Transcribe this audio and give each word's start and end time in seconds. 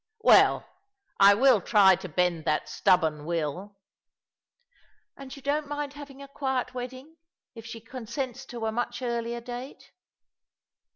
"Well, 0.21 0.67
I 1.19 1.35
will^try 1.35 1.95
to 1.99 2.09
bend 2.09 2.43
that 2.45 2.67
stubborn 2.67 3.23
will.'' 3.23 3.77
"And 5.15 5.35
yon 5.37 5.43
don't 5.43 5.67
mind 5.67 5.93
having 5.93 6.23
a 6.23 6.27
quiet 6.27 6.73
wedding, 6.73 7.17
if 7.53 7.67
she 7.67 7.81
consents 7.81 8.43
to 8.45 8.65
a 8.65 8.71
much 8.71 9.03
earlier 9.03 9.41
date 9.41 9.91